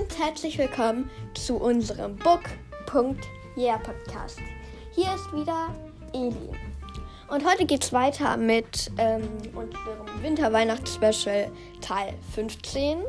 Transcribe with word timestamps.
und 0.00 0.18
herzlich 0.18 0.56
willkommen 0.56 1.10
zu 1.34 1.56
unserem 1.56 2.16
Book.yeah 2.16 3.76
Podcast. 3.76 4.38
Hier 4.94 5.14
ist 5.14 5.30
wieder 5.32 5.74
Eli. 6.14 6.50
Und 7.28 7.44
heute 7.44 7.66
geht 7.66 7.84
es 7.84 7.92
weiter 7.92 8.38
mit 8.38 8.90
ähm, 8.96 9.28
unserem 9.54 10.22
Winter-Weihnachts-Special 10.22 11.50
Teil 11.82 12.14
15. 12.34 13.00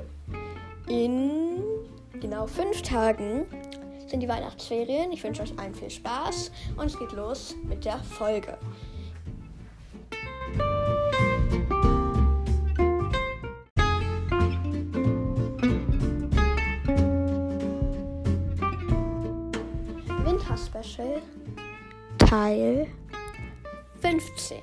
In 0.90 1.64
genau 2.20 2.46
fünf 2.46 2.82
Tagen 2.82 3.46
sind 4.08 4.20
die 4.20 4.28
Weihnachtsferien. 4.28 5.14
Ich 5.14 5.24
wünsche 5.24 5.44
euch 5.44 5.58
allen 5.58 5.74
viel 5.74 5.90
Spaß 5.90 6.52
und 6.76 6.88
es 6.88 7.00
geht 7.00 7.14
los 7.14 7.56
mit 7.64 7.86
der 7.86 8.00
Folge. 8.00 8.58
Winter 20.52 20.84
Special 20.84 21.22
Teil 22.18 22.88
15. 24.02 24.58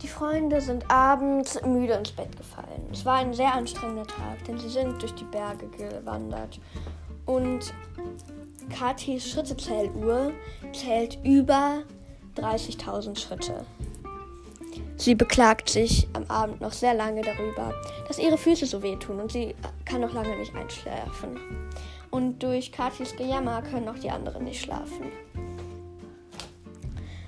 Die 0.00 0.08
Freunde 0.08 0.60
sind 0.62 0.90
abends 0.90 1.60
müde 1.62 1.92
ins 1.92 2.10
Bett 2.10 2.34
gefallen. 2.36 2.88
Es 2.90 3.04
war 3.04 3.16
ein 3.16 3.34
sehr 3.34 3.52
anstrengender 3.52 4.06
Tag, 4.06 4.42
denn 4.46 4.58
sie 4.58 4.70
sind 4.70 5.02
durch 5.02 5.14
die 5.14 5.24
Berge 5.24 5.66
gewandert. 5.68 6.58
Und 7.26 7.74
Katis 8.70 9.30
Schrittezähluhr 9.30 10.32
zählt 10.72 11.18
über 11.22 11.82
30.000 12.36 13.18
Schritte. 13.18 13.66
Sie 14.96 15.14
beklagt 15.14 15.68
sich 15.68 16.08
am 16.14 16.24
Abend 16.28 16.60
noch 16.62 16.72
sehr 16.72 16.94
lange 16.94 17.22
darüber, 17.22 17.74
dass 18.08 18.18
ihre 18.18 18.38
Füße 18.38 18.64
so 18.64 18.82
wehtun 18.82 19.20
und 19.20 19.32
sie 19.32 19.54
kann 19.84 20.00
noch 20.00 20.14
lange 20.14 20.36
nicht 20.38 20.54
einschlafen. 20.54 21.38
Und 22.10 22.42
durch 22.42 22.72
Katis 22.72 23.14
Gejammer 23.16 23.62
können 23.62 23.88
auch 23.88 23.98
die 23.98 24.10
anderen 24.10 24.44
nicht 24.44 24.62
schlafen. 24.62 25.12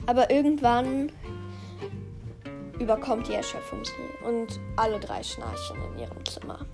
Aber 0.06 0.30
irgendwann 0.30 1.12
überkommt 2.78 3.28
die 3.28 3.34
Erschöpfung 3.34 3.84
sie 3.84 4.26
und 4.26 4.58
alle 4.76 4.98
drei 4.98 5.22
schnarchen 5.22 5.76
in 5.92 6.00
ihrem 6.00 6.24
Zimmer. 6.24 6.66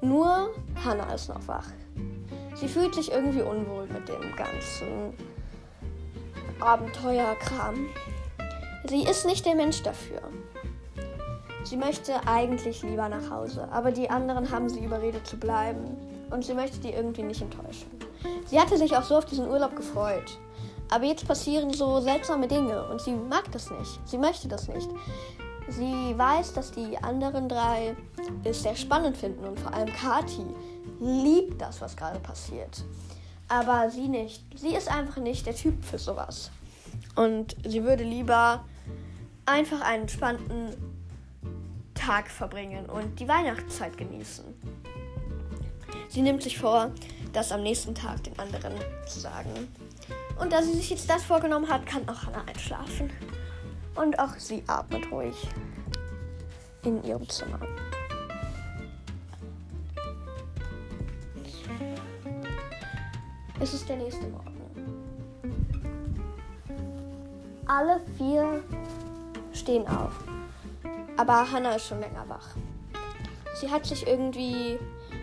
Nur 0.00 0.50
Hannah 0.84 1.14
ist 1.14 1.28
noch 1.28 1.48
wach. 1.48 1.66
Sie 2.54 2.68
fühlt 2.68 2.94
sich 2.94 3.10
irgendwie 3.10 3.42
unwohl 3.42 3.86
mit 3.86 4.08
dem 4.08 4.36
ganzen 4.36 5.14
Abenteuerkram. 6.60 7.86
Sie 8.88 9.02
ist 9.02 9.26
nicht 9.26 9.46
der 9.46 9.54
Mensch 9.54 9.82
dafür. 9.82 10.20
Sie 11.64 11.76
möchte 11.76 12.14
eigentlich 12.26 12.82
lieber 12.82 13.08
nach 13.08 13.30
Hause, 13.30 13.68
aber 13.70 13.90
die 13.90 14.08
anderen 14.08 14.50
haben 14.50 14.68
sie 14.68 14.84
überredet 14.84 15.26
zu 15.26 15.36
bleiben 15.36 15.96
und 16.30 16.44
sie 16.44 16.54
möchte 16.54 16.78
die 16.78 16.90
irgendwie 16.90 17.22
nicht 17.22 17.42
enttäuschen. 17.42 17.90
Sie 18.46 18.58
hatte 18.58 18.78
sich 18.78 18.96
auch 18.96 19.02
so 19.02 19.16
auf 19.16 19.24
diesen 19.24 19.48
Urlaub 19.48 19.76
gefreut. 19.76 20.38
Aber 20.90 21.04
jetzt 21.04 21.28
passieren 21.28 21.72
so 21.72 22.00
seltsame 22.00 22.48
Dinge 22.48 22.86
und 22.88 23.00
sie 23.00 23.12
mag 23.12 23.50
das 23.52 23.70
nicht. 23.70 24.00
Sie 24.06 24.18
möchte 24.18 24.48
das 24.48 24.68
nicht. 24.68 24.88
Sie 25.68 26.14
weiß, 26.16 26.54
dass 26.54 26.70
die 26.70 26.96
anderen 26.98 27.48
drei 27.48 27.94
es 28.44 28.62
sehr 28.62 28.74
spannend 28.74 29.16
finden 29.16 29.44
und 29.44 29.60
vor 29.60 29.74
allem 29.74 29.92
Kati 29.92 30.46
liebt 31.00 31.60
das, 31.60 31.80
was 31.82 31.94
gerade 31.94 32.18
passiert. 32.20 32.84
Aber 33.48 33.90
sie 33.90 34.08
nicht. 34.08 34.44
Sie 34.58 34.74
ist 34.74 34.90
einfach 34.90 35.18
nicht 35.18 35.46
der 35.46 35.54
Typ 35.54 35.84
für 35.84 35.98
sowas. 35.98 36.50
Und 37.16 37.56
sie 37.66 37.84
würde 37.84 38.04
lieber 38.04 38.64
einfach 39.44 39.82
einen 39.82 40.02
entspannten 40.02 40.97
Tag 42.08 42.30
verbringen 42.30 42.86
und 42.86 43.20
die 43.20 43.28
Weihnachtszeit 43.28 43.98
genießen. 43.98 44.42
Sie 46.08 46.22
nimmt 46.22 46.42
sich 46.42 46.56
vor, 46.56 46.90
das 47.34 47.52
am 47.52 47.62
nächsten 47.62 47.94
Tag 47.94 48.24
den 48.24 48.38
anderen 48.38 48.72
zu 49.06 49.20
sagen. 49.20 49.50
Und 50.40 50.50
da 50.50 50.62
sie 50.62 50.72
sich 50.72 50.88
jetzt 50.88 51.10
das 51.10 51.22
vorgenommen 51.22 51.68
hat, 51.68 51.84
kann 51.84 52.08
auch 52.08 52.22
Hannah 52.22 52.44
einschlafen. 52.46 53.10
Und 53.94 54.18
auch 54.18 54.34
sie 54.38 54.64
atmet 54.68 55.12
ruhig 55.12 55.36
in 56.82 57.04
ihrem 57.04 57.28
Zimmer. 57.28 57.60
Es 63.60 63.74
ist 63.74 63.86
der 63.86 63.96
nächste 63.96 64.26
Morgen. 64.28 64.62
Alle 67.66 68.00
vier 68.16 68.62
stehen 69.52 69.86
auf. 69.86 70.14
Aber 71.18 71.50
Hannah 71.50 71.74
ist 71.74 71.88
schon 71.88 72.00
länger 72.00 72.24
wach. 72.28 72.46
Sie 73.60 73.68
hat 73.70 73.84
sich 73.84 74.06
irgendwie 74.06 74.78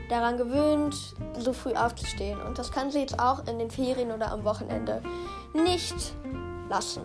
daran 0.10 0.38
gewöhnt, 0.38 1.16
so 1.40 1.54
früh 1.54 1.74
aufzustehen. 1.74 2.40
Und 2.42 2.60
das 2.60 2.70
kann 2.72 2.92
sie 2.92 3.00
jetzt 3.00 3.18
auch 3.18 3.48
in 3.48 3.60
den 3.60 3.72
Ferien 3.72 4.12
oder 4.12 4.30
am 4.32 4.44
Wochenende 4.44 5.02
nicht 5.54 5.96
lassen. 6.70 7.02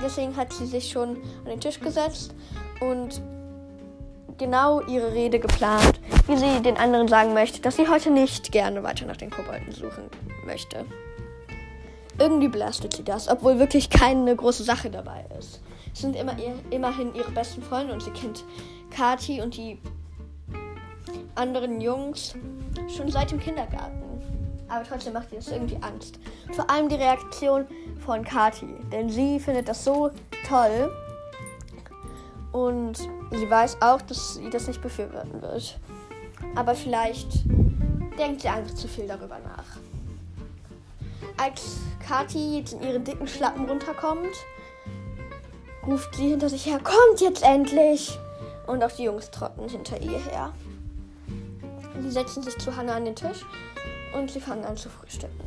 Deswegen 0.00 0.36
hat 0.36 0.52
sie 0.52 0.66
sich 0.66 0.90
schon 0.90 1.16
an 1.44 1.50
den 1.50 1.60
Tisch 1.60 1.80
gesetzt 1.80 2.34
und 2.80 3.20
genau 4.38 4.80
ihre 4.82 5.12
Rede 5.12 5.40
geplant, 5.40 6.00
wie 6.28 6.36
sie 6.36 6.62
den 6.62 6.76
anderen 6.76 7.08
sagen 7.08 7.34
möchte, 7.34 7.60
dass 7.60 7.76
sie 7.76 7.88
heute 7.88 8.10
nicht 8.10 8.52
gerne 8.52 8.82
weiter 8.84 9.06
nach 9.06 9.16
den 9.16 9.30
Kobolden 9.30 9.72
suchen 9.72 10.04
möchte. 10.46 10.84
Irgendwie 12.18 12.48
belastet 12.48 12.94
sie 12.94 13.04
das, 13.04 13.28
obwohl 13.28 13.58
wirklich 13.58 13.90
keine 13.90 14.36
große 14.36 14.62
Sache 14.62 14.88
dabei 14.88 15.24
ist. 15.36 15.60
Sind 15.92 16.16
immer 16.16 16.36
immerhin 16.70 17.14
ihre 17.14 17.30
besten 17.30 17.62
Freunde 17.62 17.92
und 17.92 18.02
sie 18.02 18.10
kennt 18.10 18.44
Kati 18.90 19.40
und 19.40 19.56
die 19.56 19.78
anderen 21.34 21.80
Jungs 21.80 22.34
schon 22.94 23.10
seit 23.10 23.30
dem 23.30 23.40
Kindergarten. 23.40 24.02
Aber 24.68 24.84
trotzdem 24.84 25.12
macht 25.12 25.30
ihr 25.32 25.38
das 25.38 25.48
irgendwie 25.48 25.76
Angst. 25.82 26.18
Vor 26.52 26.68
allem 26.70 26.88
die 26.88 26.94
Reaktion 26.94 27.66
von 28.04 28.24
Kati, 28.24 28.66
denn 28.90 29.10
sie 29.10 29.38
findet 29.38 29.68
das 29.68 29.84
so 29.84 30.10
toll 30.48 30.90
und 32.52 32.96
sie 33.30 33.50
weiß 33.50 33.82
auch, 33.82 34.00
dass 34.02 34.34
sie 34.34 34.50
das 34.50 34.68
nicht 34.68 34.80
befürworten 34.80 35.42
wird. 35.42 35.78
Aber 36.54 36.74
vielleicht 36.74 37.44
denkt 38.18 38.42
sie 38.42 38.48
einfach 38.48 38.74
zu 38.74 38.88
viel 38.88 39.06
darüber 39.06 39.38
nach. 39.38 39.78
Als 41.36 41.78
Kati 42.06 42.58
jetzt 42.58 42.74
in 42.74 42.82
ihre 42.82 43.00
dicken 43.00 43.26
Schlappen 43.26 43.68
runterkommt, 43.68 44.34
ruft 45.86 46.14
sie 46.14 46.30
hinter 46.30 46.48
sich 46.48 46.66
her, 46.66 46.78
kommt 46.78 47.20
jetzt 47.20 47.42
endlich! 47.42 48.18
Und 48.66 48.82
auch 48.84 48.92
die 48.92 49.04
Jungs 49.04 49.30
trotten 49.30 49.68
hinter 49.68 50.00
ihr 50.00 50.18
her. 50.18 50.52
Sie 52.00 52.10
setzen 52.10 52.42
sich 52.42 52.56
zu 52.58 52.76
Hannah 52.76 52.96
an 52.96 53.04
den 53.04 53.16
Tisch 53.16 53.44
und 54.14 54.30
sie 54.30 54.40
fangen 54.40 54.64
an 54.64 54.76
zu 54.76 54.88
frühstücken. 54.88 55.40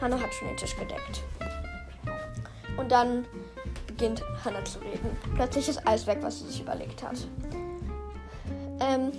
Hannah 0.00 0.20
hat 0.20 0.32
schon 0.34 0.48
den 0.48 0.56
Tisch 0.56 0.76
gedeckt. 0.76 1.22
Und 2.76 2.90
dann 2.90 3.26
beginnt 3.86 4.22
Hannah 4.44 4.64
zu 4.64 4.78
reden. 4.80 5.16
Plötzlich 5.34 5.68
ist 5.68 5.86
alles 5.86 6.06
weg, 6.06 6.18
was 6.22 6.40
sie 6.40 6.46
sich 6.46 6.60
überlegt 6.60 7.02
hat. 7.02 7.16
Ähm, 8.80 9.12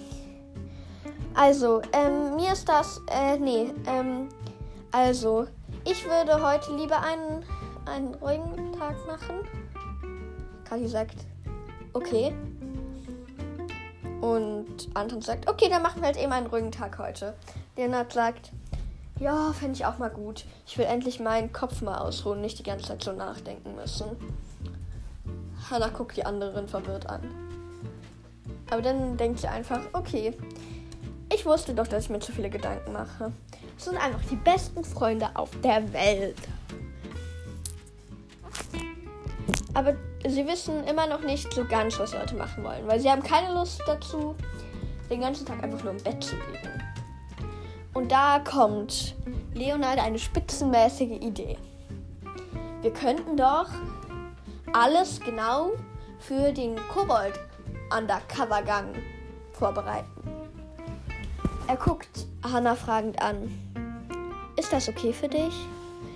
also, 1.36 1.82
ähm, 1.94 2.36
mir 2.36 2.54
ist 2.54 2.68
das, 2.68 3.02
äh, 3.10 3.38
nee, 3.38 3.72
ähm, 3.88 4.30
also, 4.92 5.48
ich 5.86 6.06
würde 6.06 6.42
heute 6.42 6.76
lieber 6.76 7.02
einen, 7.02 7.44
einen 7.86 8.14
ruhigen 8.16 8.74
Tag 8.74 8.96
machen. 9.08 9.48
Kaki 10.74 10.88
sagt, 10.88 11.18
okay. 11.94 12.34
Und 14.22 14.90
Anton 14.96 15.22
sagt, 15.22 15.48
okay, 15.48 15.70
dann 15.70 15.84
machen 15.84 16.02
wir 16.02 16.08
halt 16.08 16.18
eben 16.18 16.32
einen 16.32 16.48
ruhigen 16.48 16.72
Tag 16.72 16.98
heute. 16.98 17.36
Leonard 17.78 18.12
sagt, 18.12 18.52
ja, 19.20 19.54
fände 19.54 19.76
ich 19.76 19.86
auch 19.86 20.00
mal 20.00 20.10
gut. 20.10 20.46
Ich 20.66 20.76
will 20.80 20.86
endlich 20.86 21.20
meinen 21.20 21.54
Kopf 21.54 21.84
mal 21.84 22.00
ausruhen, 22.00 22.42
nicht 22.42 22.58
die 22.58 22.64
ganze 22.64 22.88
Zeit 22.88 23.04
so 23.04 23.12
nachdenken 23.12 23.76
müssen. 23.76 24.08
Hannah 25.70 25.90
guckt 25.90 26.18
die 26.18 26.26
anderen 26.26 26.68
verwirrt 26.68 27.08
an. 27.08 27.22
Aber 28.72 28.82
dann 28.82 29.16
denkt 29.18 29.42
sie 29.42 29.48
einfach, 29.48 29.82
okay, 29.94 30.36
ich 31.32 31.46
wusste 31.46 31.76
doch, 31.76 31.88
dass 31.88 32.06
ich 32.06 32.10
mir 32.10 32.20
zu 32.20 32.32
viele 32.32 32.50
Gedanken 32.50 32.94
mache. 32.94 33.32
Es 33.78 33.86
sind 33.86 33.98
einfach 33.98 34.22
die 34.32 34.38
besten 34.38 34.84
Freunde 34.84 35.30
auf 35.36 35.52
der 35.62 35.94
Welt. 35.94 36.38
Aber 39.76 39.96
sie 40.28 40.48
wissen 40.48 40.84
immer 40.86 41.08
noch 41.08 41.22
nicht 41.22 41.52
so 41.54 41.66
ganz, 41.66 42.00
was 42.00 42.12
sie 42.12 42.20
heute 42.20 42.36
machen 42.36 42.64
wollen, 42.64 42.88
weil 42.88 43.00
sie 43.00 43.10
haben 43.10 43.24
keine 43.24 43.54
Lust 43.54 43.82
dazu, 43.86 44.36
den 45.10 45.22
ganzen 45.22 45.46
Tag 45.46 45.62
einfach 45.64 45.84
nur 45.84 45.92
im 45.92 46.04
Bett 46.04 46.24
zu 46.24 46.36
liegen. 46.36 46.84
Und 47.94 48.12
da 48.12 48.40
kommt 48.40 49.16
Leonard 49.54 50.00
eine 50.00 50.18
spitzenmäßige 50.18 51.22
Idee. 51.22 51.58
Wir 52.82 52.92
könnten 52.92 53.38
doch 53.38 53.68
alles 54.74 55.20
genau 55.20 55.72
für 56.20 56.52
den 56.52 56.76
Kobold 56.90 57.40
Undercover-Gang 57.96 58.96
vorbereiten. 59.52 60.10
Er 61.68 61.78
guckt 61.78 62.26
Hannah 62.44 62.76
fragend 62.76 63.22
an. 63.22 63.52
Ist 64.58 64.74
das 64.74 64.90
okay 64.90 65.14
für 65.14 65.28
dich? 65.28 65.54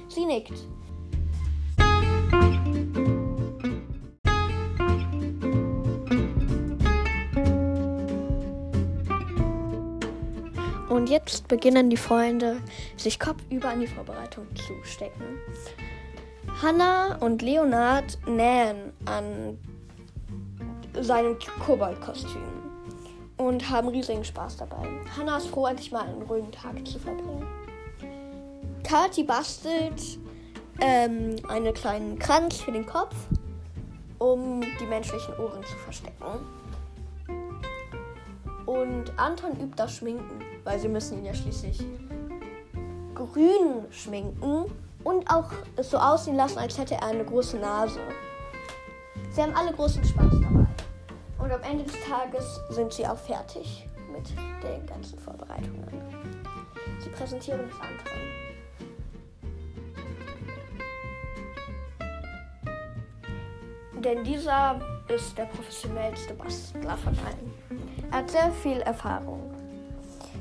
Sie 0.10 0.25
nickt. 0.25 0.53
Und 10.97 11.09
jetzt 11.09 11.47
beginnen 11.47 11.91
die 11.91 11.95
Freunde, 11.95 12.59
sich 12.95 13.19
kopfüber 13.19 13.69
an 13.69 13.81
die 13.81 13.85
Vorbereitung 13.85 14.47
zu 14.55 14.73
stecken. 14.83 15.39
Hannah 16.59 17.17
und 17.17 17.44
Leonard 17.44 18.17
nähen 18.27 18.94
an 19.05 19.59
seinem 20.99 21.38
Koboldkostüm 21.63 22.41
und 23.38 23.69
haben 23.69 23.89
riesigen 23.89 24.23
Spaß 24.23 24.57
dabei. 24.57 24.88
Hannah 25.15 25.38
ist 25.38 25.49
froh, 25.49 25.67
endlich 25.67 25.91
mal 25.91 26.01
einen 26.01 26.23
ruhigen 26.23 26.51
Tag 26.51 26.75
zu 26.88 26.97
verbringen. 26.97 27.45
Kati 28.83 29.21
bastelt 29.21 30.01
ähm, 30.81 31.35
einen 31.47 31.75
kleinen 31.75 32.17
Kranz 32.17 32.57
für 32.57 32.71
den 32.71 32.88
Kopf, 32.88 33.13
um 34.17 34.61
die 34.79 34.85
menschlichen 34.85 35.35
Ohren 35.38 35.63
zu 35.63 35.75
verstecken. 35.75 36.56
Und 38.81 39.12
Anton 39.18 39.51
übt 39.59 39.74
das 39.75 39.95
Schminken, 39.95 40.41
weil 40.63 40.79
sie 40.79 40.88
müssen 40.88 41.19
ihn 41.19 41.25
ja 41.25 41.33
schließlich 41.33 41.79
grün 43.15 43.85
schminken 43.89 44.65
und 45.03 45.29
auch 45.31 45.51
so 45.81 45.97
aussehen 45.97 46.35
lassen, 46.35 46.59
als 46.59 46.77
hätte 46.77 46.95
er 46.95 47.06
eine 47.06 47.25
große 47.25 47.57
Nase. 47.57 48.00
Sie 49.31 49.41
haben 49.41 49.56
alle 49.56 49.74
großen 49.74 50.03
Spaß 50.03 50.31
dabei. 50.41 50.68
Und 51.39 51.51
am 51.51 51.63
Ende 51.63 51.85
des 51.85 51.95
Tages 52.07 52.59
sind 52.69 52.94
sie 52.94 53.07
auch 53.07 53.18
fertig 53.18 53.88
mit 54.12 54.29
den 54.63 54.85
ganzen 54.85 55.18
Vorbereitungen. 55.18 55.88
Sie 57.00 57.09
präsentieren 57.09 57.62
es 57.62 57.74
Anton. 57.79 58.21
Denn 64.03 64.24
dieser 64.24 64.79
ist 65.09 65.38
der 65.38 65.45
professionellste 65.45 66.33
Bastler 66.33 66.98
von 66.98 67.13
allen. 67.19 67.54
Er 68.12 68.18
hat 68.19 68.31
sehr 68.31 68.51
viel 68.51 68.80
Erfahrung. 68.81 69.51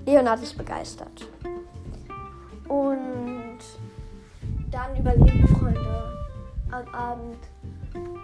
Leonard 0.04 0.42
ist 0.42 0.56
begeistert. 0.56 1.28
Und 2.68 3.58
dann 4.70 4.96
überlegen 4.96 5.48
Freunde 5.48 6.12
am 6.70 6.94
Abend, 6.94 7.38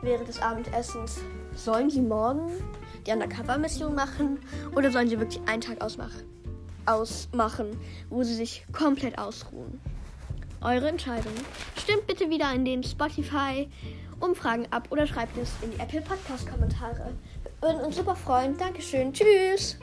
während 0.02 0.28
des 0.28 0.40
Abendessens, 0.40 1.20
sollen 1.54 1.90
sie 1.90 2.00
morgen 2.00 2.50
die 3.06 3.12
Undercover-Mission 3.12 3.94
machen 3.94 4.38
oder 4.74 4.90
sollen 4.90 5.08
sie 5.08 5.18
wirklich 5.18 5.40
einen 5.46 5.60
Tag 5.60 5.80
ausmachen, 5.80 6.22
ausmachen, 6.86 7.76
wo 8.10 8.22
sie 8.22 8.34
sich 8.34 8.64
komplett 8.72 9.18
ausruhen? 9.18 9.80
Eure 10.60 10.88
Entscheidung. 10.88 11.32
Stimmt 11.76 12.06
bitte 12.06 12.30
wieder 12.30 12.52
in 12.52 12.64
den 12.64 12.84
Spotify 12.84 13.68
Umfragen 14.22 14.66
ab 14.70 14.88
oder 14.90 15.06
schreibt 15.06 15.36
es 15.36 15.50
in 15.62 15.72
die 15.72 15.80
Apple 15.80 16.00
Podcast 16.00 16.48
Kommentare. 16.48 17.12
Wir 17.42 17.68
würden 17.68 17.84
uns 17.84 17.96
super 17.96 18.16
freuen. 18.16 18.56
Dankeschön. 18.56 19.12
Tschüss. 19.12 19.78